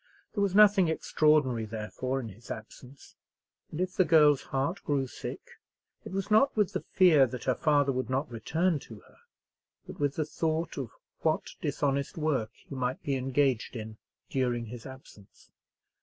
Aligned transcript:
There 0.33 0.41
was 0.41 0.55
nothing 0.55 0.87
extraordinary, 0.87 1.65
therefore, 1.65 2.19
in 2.21 2.29
his 2.29 2.49
absence; 2.49 3.13
and 3.69 3.79
if 3.79 3.93
the 3.95 4.03
girl's 4.03 4.41
heart 4.41 4.83
grew 4.83 5.05
sick, 5.05 5.41
it 6.05 6.11
was 6.11 6.31
not 6.31 6.57
with 6.57 6.73
the 6.73 6.81
fear 6.81 7.27
that 7.27 7.43
her 7.43 7.53
father 7.53 7.91
would 7.91 8.09
not 8.09 8.27
return 8.31 8.79
to 8.79 9.01
her; 9.01 9.17
but 9.85 9.99
with 9.99 10.15
the 10.15 10.25
thought 10.25 10.75
of 10.75 10.89
what 11.19 11.53
dishonest 11.61 12.17
work 12.17 12.49
he 12.67 12.73
might 12.73 13.03
be 13.03 13.15
engaged 13.15 13.75
in 13.75 13.97
during 14.27 14.65
his 14.65 14.87
absence. 14.87 15.51